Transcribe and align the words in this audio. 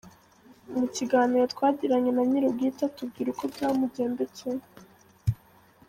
Mu 0.73 0.83
kiganiro 0.95 1.43
twagiranye 1.53 2.11
na 2.13 2.23
nyir’ubwite 2.29 2.81
atubwira 2.89 3.27
uko 3.33 3.43
byamugendekeye. 3.53 4.63